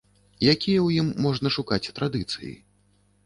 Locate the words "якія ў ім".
0.51-1.07